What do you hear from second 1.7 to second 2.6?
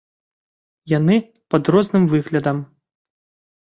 розным выглядам.